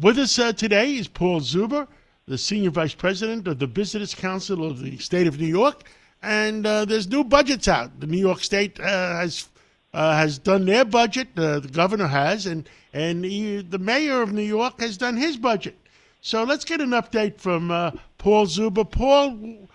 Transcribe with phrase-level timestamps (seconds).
[0.00, 1.88] With us uh, today is Paul Zuber,
[2.28, 5.84] the Senior Vice President of the Business Council of the State of New York.
[6.22, 7.98] And uh, there's new budgets out.
[7.98, 9.48] The New York State uh, has
[9.94, 11.28] uh, has done their budget.
[11.34, 15.38] Uh, the governor has, and and he, the mayor of New York has done his
[15.38, 15.78] budget.
[16.20, 18.90] So let's get an update from uh, Paul Zuber.
[18.90, 19.66] Paul,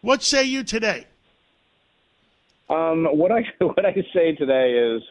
[0.00, 1.06] what say you today?
[2.70, 5.02] Um, what I what I say today is,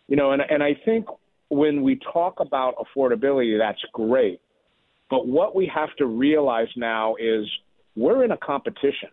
[0.07, 1.05] You know, and and I think
[1.49, 4.41] when we talk about affordability, that's great.
[5.09, 7.45] But what we have to realize now is
[7.95, 9.09] we're in a competition.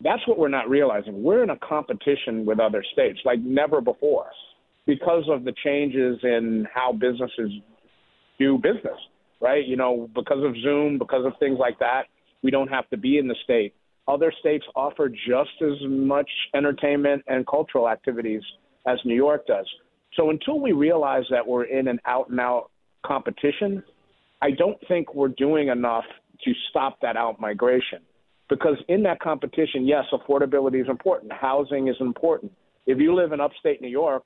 [0.00, 1.22] That's what we're not realizing.
[1.22, 4.26] We're in a competition with other states like never before
[4.86, 7.50] because of the changes in how businesses
[8.38, 8.98] do business,
[9.40, 9.64] right?
[9.64, 12.04] You know, because of Zoom, because of things like that,
[12.42, 13.74] we don't have to be in the state.
[14.06, 18.42] Other states offer just as much entertainment and cultural activities
[18.86, 19.66] as New York does.
[20.14, 22.70] So until we realize that we're in an out and out
[23.04, 23.82] competition,
[24.42, 26.04] I don't think we're doing enough
[26.44, 28.00] to stop that out migration.
[28.50, 32.52] Because in that competition, yes, affordability is important, housing is important.
[32.86, 34.24] If you live in upstate New York,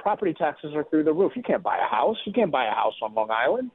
[0.00, 1.32] property taxes are through the roof.
[1.36, 2.16] You can't buy a house.
[2.26, 3.70] You can't buy a house on Long Island.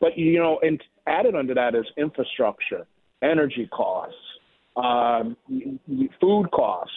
[0.00, 2.86] But you know, and added under that is infrastructure,
[3.22, 4.14] energy costs,
[4.76, 5.36] um,
[6.20, 6.94] food costs.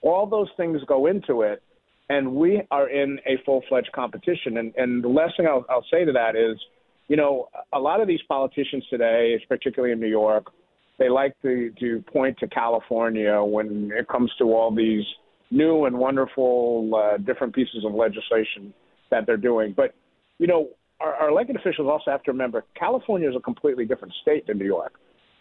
[0.00, 1.62] All those things go into it,
[2.08, 4.58] and we are in a full-fledged competition.
[4.58, 6.60] And, and the last thing I'll, I'll say to that is,
[7.08, 10.50] you know, a lot of these politicians today, particularly in New York,
[10.98, 15.04] they like to, to point to California when it comes to all these
[15.50, 18.74] new and wonderful uh, different pieces of legislation
[19.10, 19.72] that they're doing.
[19.76, 19.94] But,
[20.38, 20.68] you know,
[21.00, 24.58] our, our elected officials also have to remember California is a completely different state than
[24.58, 24.94] New York.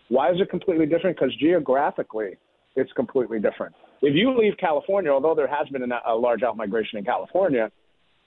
[0.10, 1.18] Why is it completely different?
[1.18, 2.38] Because geographically,
[2.76, 3.76] it's completely different.
[4.02, 7.72] If you leave California, although there has been a, a large outmigration in California,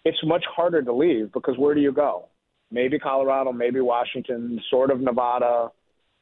[0.04, 2.28] it's much harder to leave because where do you go?
[2.70, 5.68] Maybe Colorado, maybe Washington, sort of Nevada.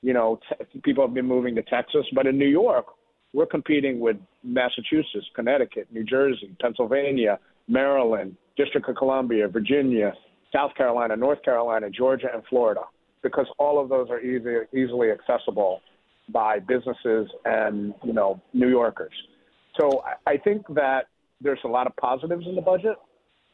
[0.03, 2.87] You know, te- people have been moving to Texas, but in New York,
[3.33, 7.39] we're competing with Massachusetts, Connecticut, New Jersey, Pennsylvania,
[7.69, 10.13] Maryland, District of Columbia, Virginia,
[10.55, 12.83] South Carolina, North Carolina, Georgia, and Florida,
[13.23, 15.81] because all of those are easy, easily accessible
[16.31, 19.13] by businesses and you know New Yorkers.
[19.79, 21.07] So I think that
[21.41, 22.97] there's a lot of positives in the budget,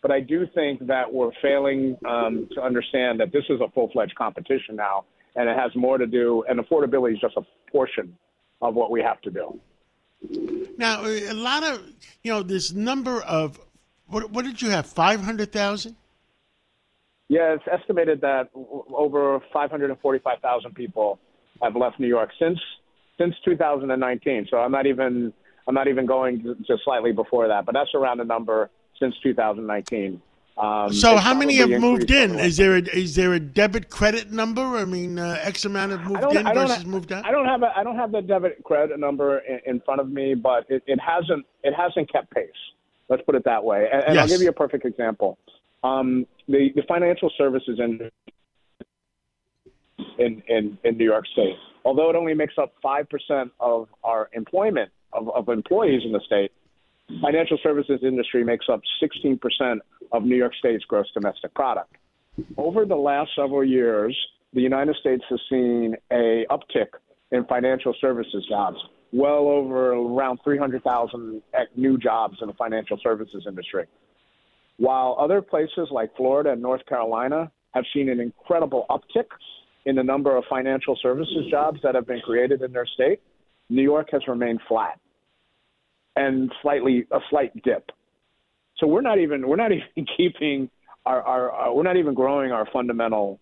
[0.03, 4.15] but I do think that we're failing um, to understand that this is a full-fledged
[4.17, 6.45] competition now, and it has more to do.
[6.49, 8.17] And affordability is just a portion
[8.61, 9.59] of what we have to do.
[10.77, 11.83] Now, a lot of
[12.23, 13.59] you know this number of
[14.07, 14.87] what, what did you have?
[14.87, 15.97] Five hundred thousand.
[17.31, 21.21] Yeah, it's estimated that over 545,000 people
[21.63, 22.59] have left New York since
[23.19, 24.49] since 2019.
[24.51, 25.33] So I'm not even
[25.69, 28.69] I'm not even going to slightly before that, but that's around the number
[28.99, 30.21] since 2019.
[30.59, 32.35] Um, so how many have moved in?
[32.35, 34.63] Is there a is there a debit credit number?
[34.63, 37.25] I mean, uh, X amount have moved in versus have, moved out.
[37.25, 40.11] I don't have a I don't have the debit credit number in, in front of
[40.11, 42.51] me, but it, it, hasn't it hasn't kept pace.
[43.09, 43.89] Let's put it that way.
[43.93, 44.23] And, and yes.
[44.23, 45.39] I'll give you a perfect example.
[45.83, 48.11] Um, the the financial services industry
[50.19, 54.29] in, in in New York State, although it only makes up five percent of our
[54.33, 56.53] employment of, of employees in the state,
[57.21, 59.79] financial services industry makes up 16%
[60.13, 61.97] of New York State's gross domestic product.
[62.57, 64.17] Over the last several years,
[64.53, 66.89] the United States has seen a uptick
[67.33, 68.77] in financial services jobs,
[69.13, 71.43] well over around 300,000
[71.77, 73.87] new jobs in the financial services industry.
[74.81, 79.27] While other places like Florida and North Carolina have seen an incredible uptick
[79.85, 83.21] in the number of financial services jobs that have been created in their state,
[83.69, 84.99] New York has remained flat
[86.17, 87.91] and slightly a slight dip.
[88.79, 90.71] So we're not even we're not even keeping
[91.05, 93.39] our, our, our we're not even growing our fundamental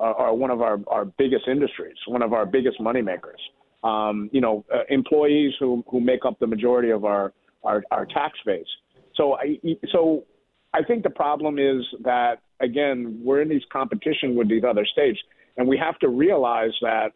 [0.00, 3.38] uh, our one of our, our biggest industries, one of our biggest moneymakers.
[3.84, 7.32] Um, you know, uh, employees who who make up the majority of our
[7.62, 8.66] our, our tax base.
[9.14, 9.60] So I
[9.92, 10.24] so
[10.74, 15.18] I think the problem is that again we're in these competition with these other states,
[15.56, 17.12] and we have to realize that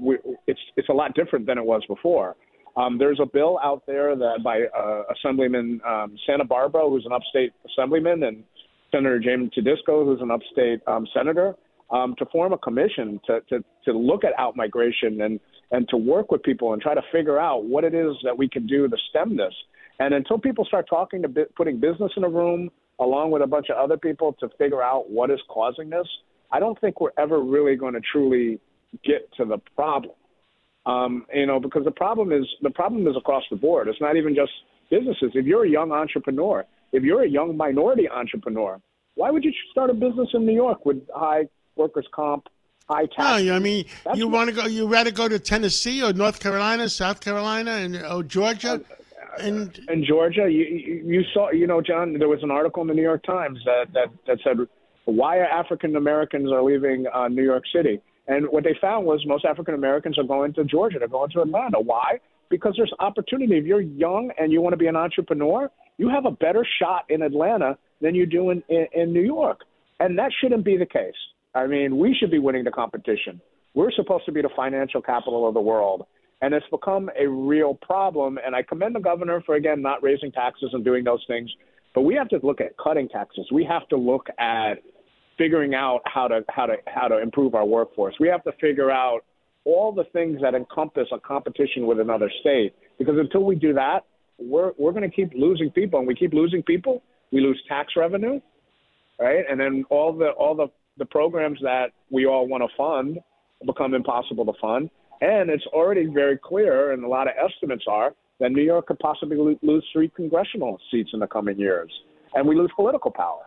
[0.00, 2.36] we, it's it's a lot different than it was before.
[2.76, 7.52] Um, there's a bill out there that by uh, Assemblyman um, Santabarbara, who's an upstate
[7.70, 8.42] assemblyman, and
[8.90, 11.54] Senator James Tedisco, who's an upstate um, senator,
[11.90, 15.38] um, to form a commission to, to, to look at outmigration and,
[15.70, 18.48] and to work with people and try to figure out what it is that we
[18.48, 19.54] can do to stem this.
[20.00, 22.70] And until people start talking to putting business in a room
[23.00, 26.06] along with a bunch of other people to figure out what is causing this,
[26.52, 28.60] I don't think we're ever really going to truly
[29.04, 30.14] get to the problem.
[30.86, 33.88] Um, you know, because the problem is the problem is across the board.
[33.88, 34.52] It's not even just
[34.90, 35.32] businesses.
[35.34, 38.80] If you're a young entrepreneur, if you're a young minority entrepreneur,
[39.14, 42.48] why would you start a business in New York with high workers' comp,
[42.88, 43.44] high tax?
[43.44, 44.66] No, I mean, That's you want to go.
[44.66, 48.74] You rather go to Tennessee or North Carolina, South Carolina, and or Georgia.
[48.74, 48.78] Uh,
[49.40, 50.64] and in Georgia, you
[51.04, 52.18] you saw, you know, John.
[52.18, 54.56] There was an article in the New York Times that that that said
[55.04, 59.44] why African Americans are leaving uh, New York City and what they found was most
[59.44, 61.80] African Americans are going to Georgia, they're going to Atlanta.
[61.80, 62.20] Why?
[62.48, 63.58] Because there's opportunity.
[63.58, 67.04] If you're young and you want to be an entrepreneur, you have a better shot
[67.08, 69.60] in Atlanta than you do in, in, in New York.
[70.00, 71.14] And that shouldn't be the case.
[71.54, 73.40] I mean, we should be winning the competition.
[73.74, 76.06] We're supposed to be the financial capital of the world.
[76.44, 78.38] And it's become a real problem.
[78.44, 81.50] And I commend the governor for, again, not raising taxes and doing those things.
[81.94, 83.46] But we have to look at cutting taxes.
[83.50, 84.74] We have to look at
[85.38, 88.14] figuring out how to how to how to improve our workforce.
[88.20, 89.20] We have to figure out
[89.64, 92.74] all the things that encompass a competition with another state.
[92.98, 94.00] Because until we do that,
[94.38, 97.02] we're we're going to keep losing people, and we keep losing people.
[97.32, 98.38] We lose tax revenue,
[99.18, 99.46] right?
[99.50, 100.66] And then all the all the
[100.98, 103.18] the programs that we all want to fund
[103.64, 104.90] become impossible to fund.
[105.24, 108.98] And it's already very clear, and a lot of estimates are that New York could
[108.98, 111.90] possibly lose three congressional seats in the coming years,
[112.34, 113.44] and we lose political power.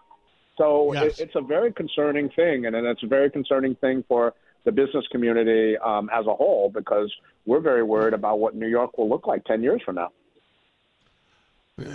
[0.58, 1.20] So yes.
[1.20, 4.34] it, it's a very concerning thing, and, and it's a very concerning thing for
[4.66, 7.14] the business community um, as a whole because
[7.46, 10.10] we're very worried about what New York will look like 10 years from now.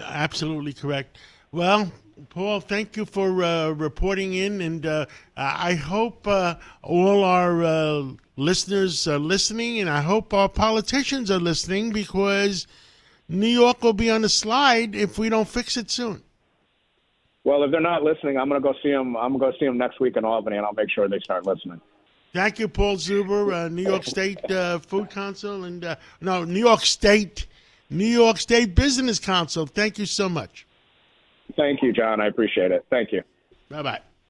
[0.05, 1.19] Absolutely correct.
[1.53, 1.93] Well,
[2.31, 5.05] Paul, thank you for uh, reporting in, and uh,
[5.37, 8.05] I hope uh, all our uh,
[8.37, 12.67] listeners are listening, and I hope our politicians are listening because
[13.29, 16.23] New York will be on the slide if we don't fix it soon.
[17.45, 19.15] Well, if they're not listening, I'm going to go see them.
[19.15, 21.21] I'm going to go see them next week in Albany, and I'll make sure they
[21.21, 21.83] start listening.
[22.33, 26.61] Thank you, Paul Zuber, uh, New York State uh, Food Council, and uh, no, New
[26.61, 27.47] York State,
[27.91, 29.67] New York State Business Council.
[29.67, 30.67] Thank you so much.
[31.57, 32.21] Thank you, John.
[32.21, 32.85] I appreciate it.
[32.91, 33.23] Thank you.
[33.69, 34.01] Bye bye.